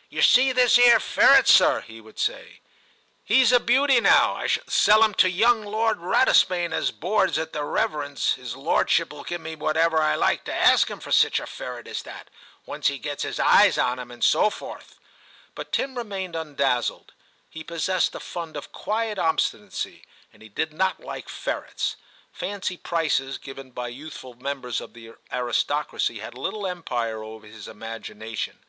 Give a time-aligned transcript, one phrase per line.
[0.10, 4.34] 'Yer see this 'ere ferret, sir,' he would say;* he w" a beauty now.
[4.36, 7.94] I shall sell *im to young Lord Ratisbane as boards at the Rev.
[7.94, 11.00] s; V TIM 103 *is lordship '11 give me whatever I like to ask *im
[11.00, 12.28] for sich a ferret as that,
[12.66, 14.98] once he gets his eyes on *im/ and so forth;
[15.54, 17.14] but Tim remained undazzled.
[17.48, 21.96] He possessed a fund of quiet obstinacy, and he did not like ferrets;
[22.30, 28.36] fancy prices given by youthful members of the aristocracy had little empire over his imagina
[28.36, 28.62] tion.